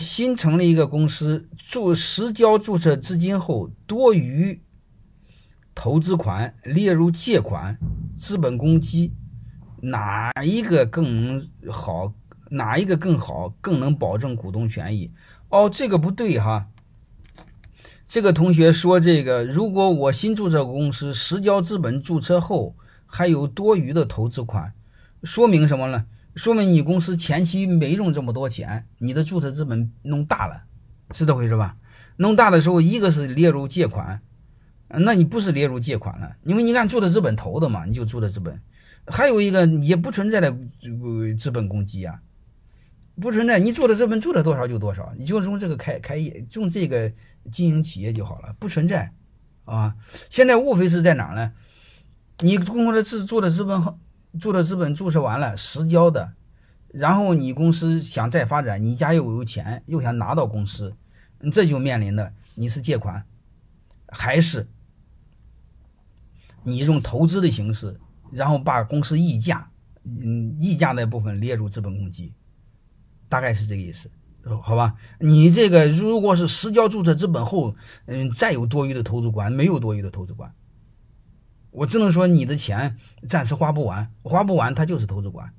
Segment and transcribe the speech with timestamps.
[0.00, 4.60] 新成立一个公司，注实交注册资金后，多余
[5.74, 7.78] 投资款列入借款、
[8.18, 9.12] 资本公积，
[9.80, 12.12] 哪一个更好？
[12.50, 13.54] 哪一个更好？
[13.60, 15.12] 更能保证股东权益？
[15.50, 16.68] 哦，这个不对哈。
[18.06, 22.74] 这个同学说，这个如果我新注册公司实交资本注册后
[23.06, 24.72] 还有多余的投资款，
[25.22, 26.06] 说明什么呢？
[26.34, 30.64] 说明你公司前期没用这么多钱，你的注册资本弄大了，
[31.10, 31.76] 是这回事吧？
[32.16, 34.20] 弄大的时候，一个是列入借款，
[34.88, 38.60] 那你不是列入借款了，因为你按注册资本投的嘛，你就注册资本。
[39.06, 42.20] 还有一个也不存在的这个资本公积啊。
[43.20, 47.12] 不存在，你注册资本做了多少就多少，你就用这个开开业，用这个
[47.50, 49.12] 经营企业就好了，不存在，
[49.64, 49.94] 啊，
[50.30, 51.52] 现在无非是在哪呢？
[52.38, 53.98] 你公司的资注册资本好
[54.38, 56.34] 注册资本注册完了实交的，
[56.88, 60.94] 然后你公司想再发展，你家又有钱，又想拿到公司，
[61.50, 63.24] 这就面临的你是借款，
[64.08, 64.68] 还是
[66.62, 67.98] 你用投资的形式，
[68.30, 69.70] 然后把公司溢价，
[70.04, 72.34] 嗯，溢价那部分列入资本公积。
[73.28, 74.10] 大概是这个意思，
[74.60, 74.96] 好吧？
[75.20, 80.52] 你这个如果是实交注册资本后，嗯，再有多余的投资款，没有多余的投资款，
[81.70, 85.52] 我只能说你的钱暂时花不完，花不完它就是投资款，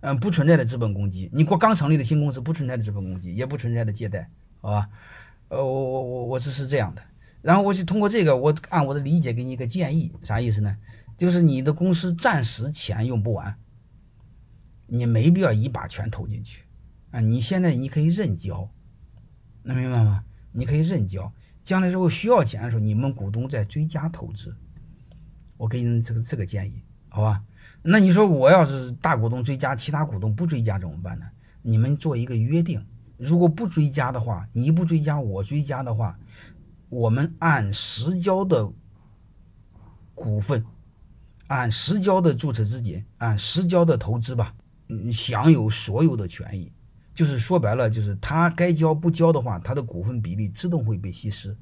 [0.00, 1.30] 嗯，不存在的资本公积。
[1.32, 4.28] 你过刚成立的新公司不存在的资本公积，也不存在的借贷，
[4.60, 4.88] 好吧？
[5.48, 7.02] 呃，我我我我只是这样的，
[7.40, 10.76] 然后我就通过这个，我按我的理解给你一个建议，啥意思呢？
[11.16, 13.56] 就是你的公司暂时钱用不完，
[14.86, 16.64] 你没必要一把全投进去。
[17.10, 18.68] 啊，你现在你可以认交，
[19.62, 20.24] 能明白吗？
[20.52, 24.56] 你可以认交，将来之后需要钱的时候，你们股东再追加投资。
[25.64, 27.42] 我给你这个这个建议，好吧？
[27.80, 31.24] 那你说我要是大股东追加，其他股东不追加怎么办呢？
[31.62, 32.84] 你们做一个约定，
[33.16, 36.18] 如果不追加的话，你不追加，我追加的话，
[36.90, 38.70] 我们按实交的
[40.14, 40.62] 股份，
[41.46, 44.54] 按实交的注册资金，按实交的投资吧，
[44.88, 46.70] 嗯，享有所有的权益。
[47.14, 51.56] 就是说白了，就是他该交不交的话，他的股份比例自动会被稀释。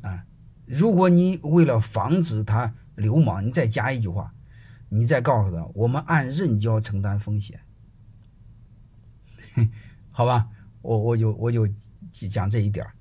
[0.00, 0.24] 啊，
[0.68, 4.32] 如果你为了防止他流氓，你再加一句话，
[4.88, 7.60] 你再告诉他，我们按认交承担风险，
[10.10, 10.48] 好吧？
[10.82, 11.66] 我我就我就
[12.10, 12.92] 讲这一点儿。